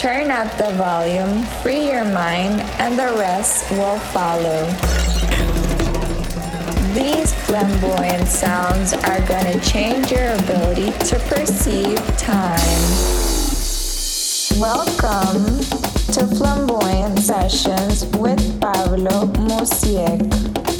[0.00, 4.64] Turn up the volume, free your mind, and the rest will follow.
[6.94, 12.58] These flamboyant sounds are gonna change your ability to perceive time.
[14.60, 15.60] Welcome
[16.12, 20.73] to Flamboyant Sessions with Pablo Muzi3k.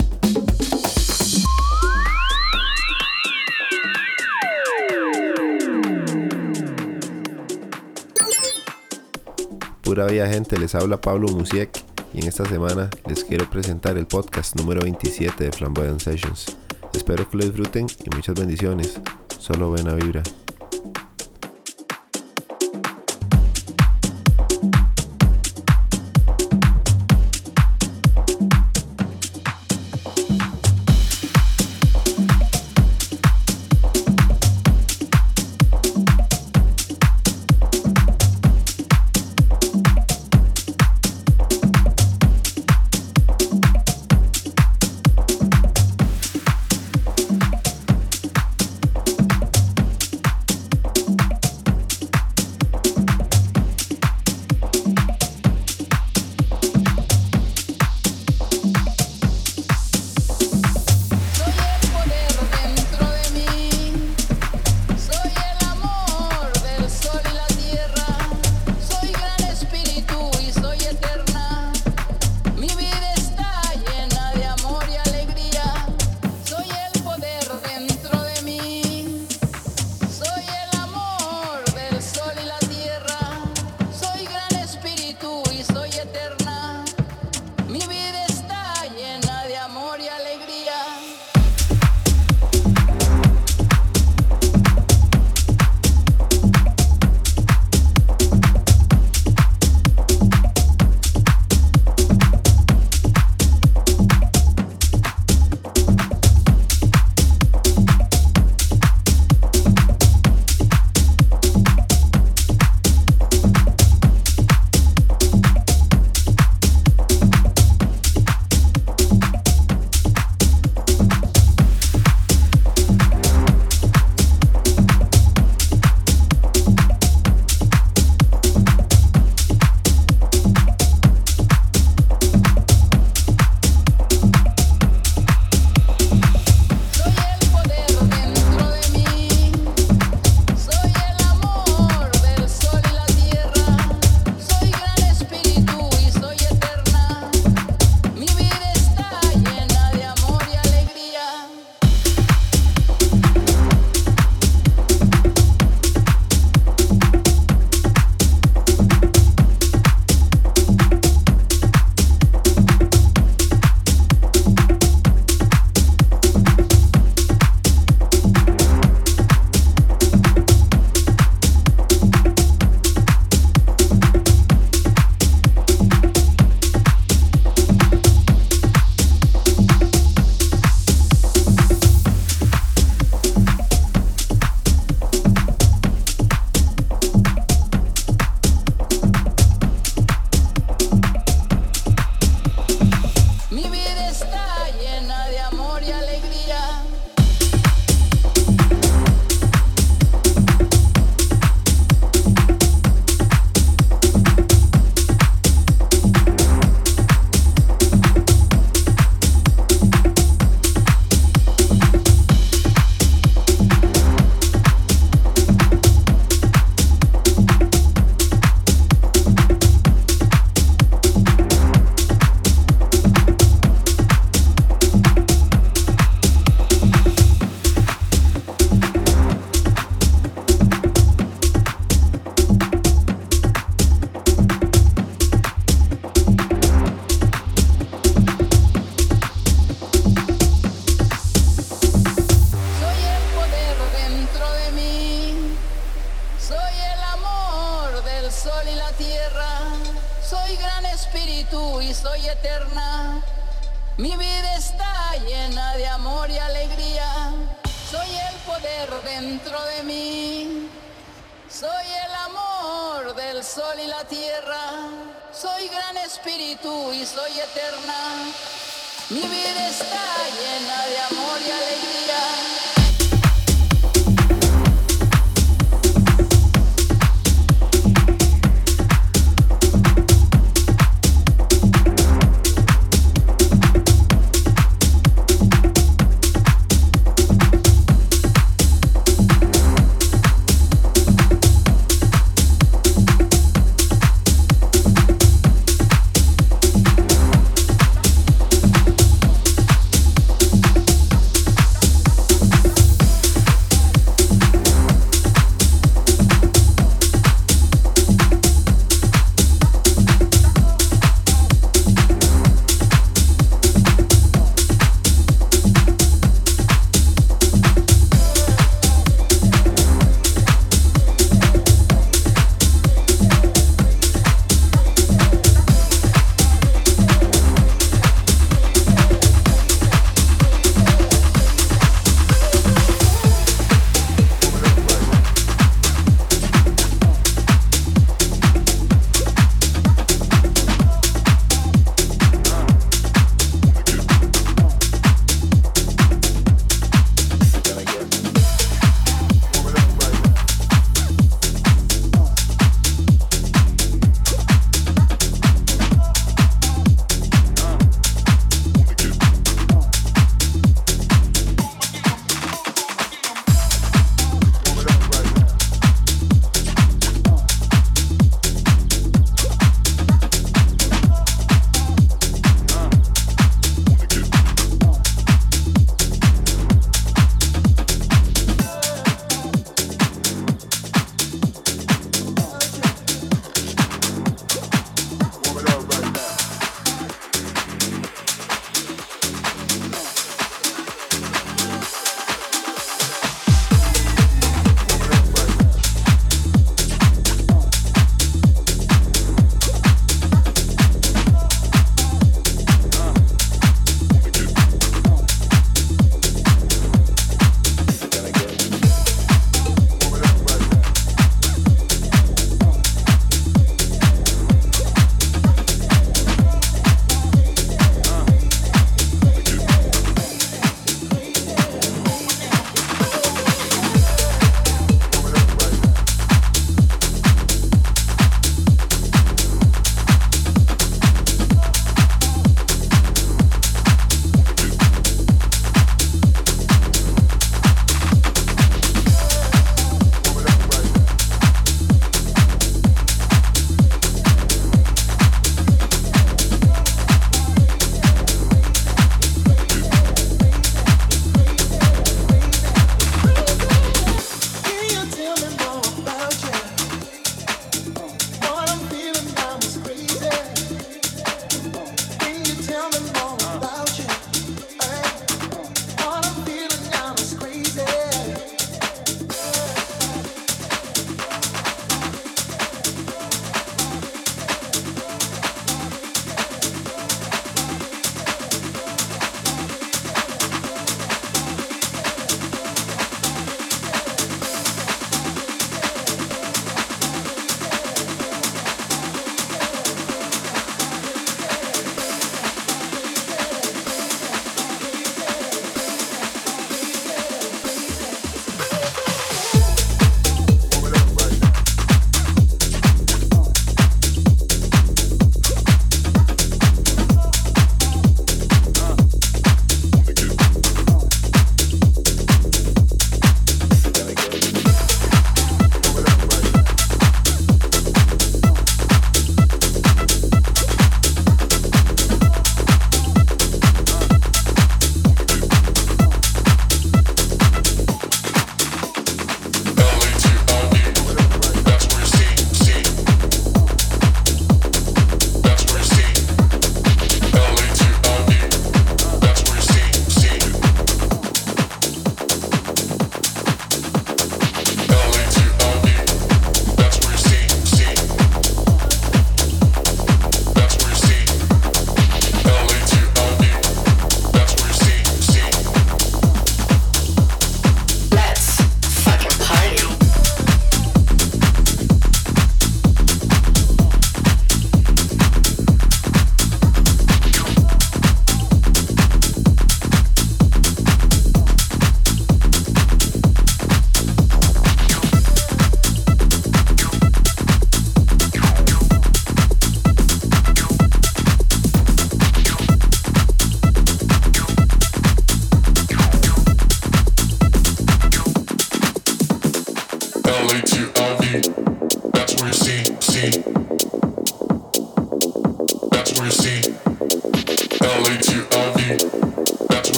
[9.94, 11.70] Pura gente, les habla Pablo Musiek
[12.12, 16.46] y en esta semana les quiero presentar el podcast número 27 de Flamboyant Sessions.
[16.92, 18.98] Espero que lo disfruten y muchas bendiciones.
[19.38, 20.24] Solo buena vibra.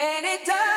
[0.00, 0.67] and it does.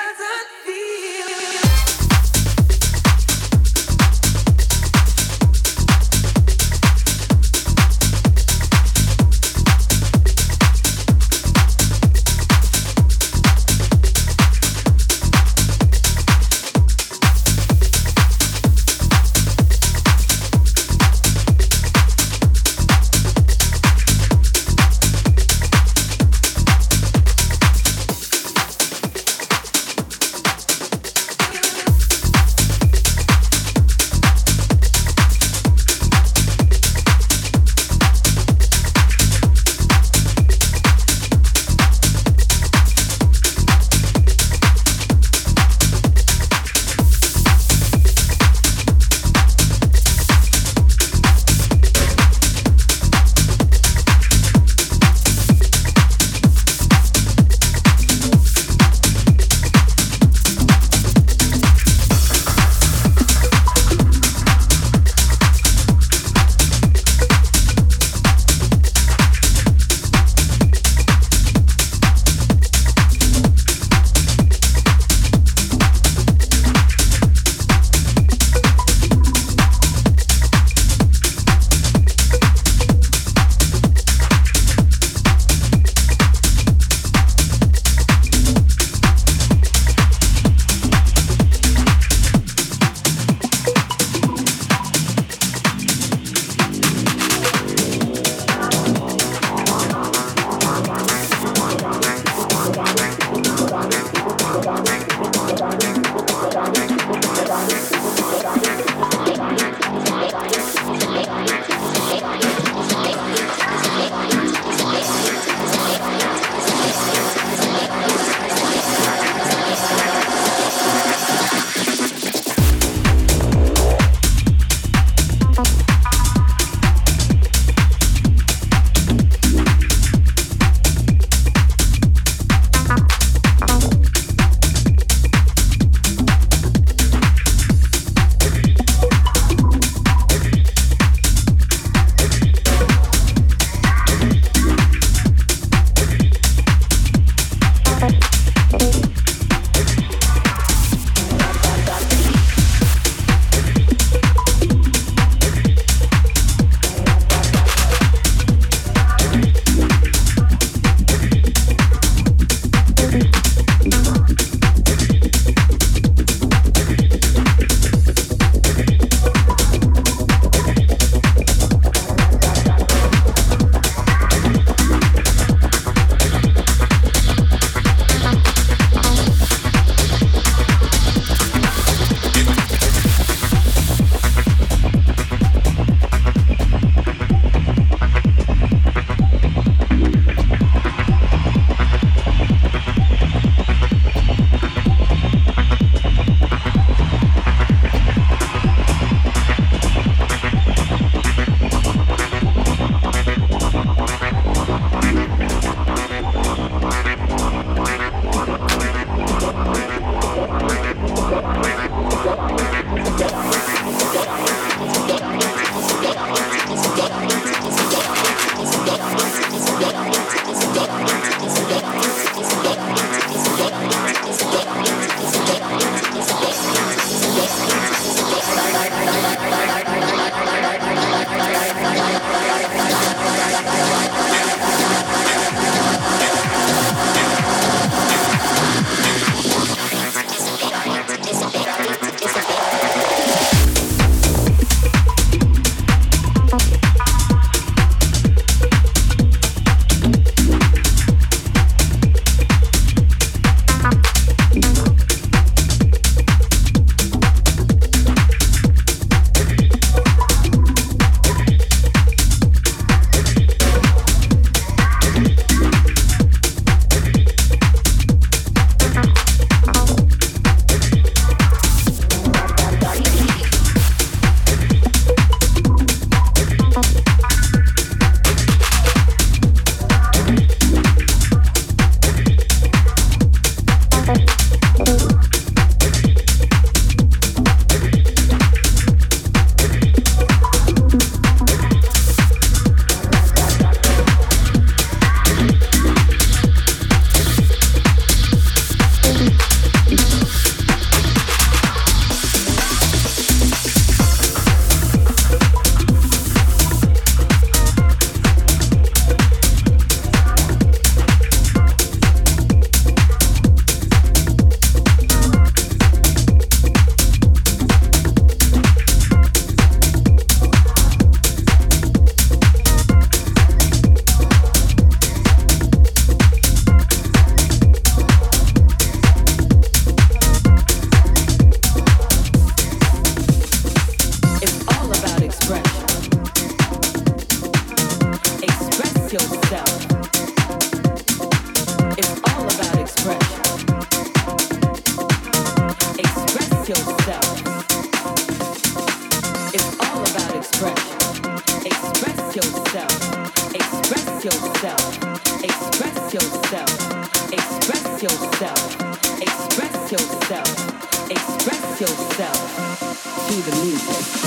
[363.44, 364.21] the music.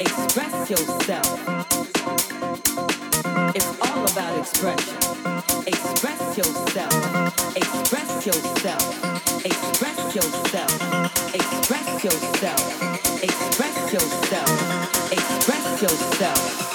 [0.00, 1.28] Express yourself.
[3.54, 4.96] It's all about expression.
[5.66, 7.56] Express yourself.
[7.56, 9.44] Express yourself.
[9.44, 11.34] Express yourself.
[11.34, 13.22] Express yourself.
[13.22, 15.12] Express yourself.
[15.12, 16.67] Express yourself.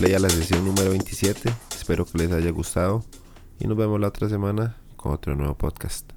[0.00, 1.52] Play a la sesión número 27.
[1.78, 3.04] Espero que les haya gustado
[3.58, 6.09] y nos vemos la otra semana con otro nuevo podcast.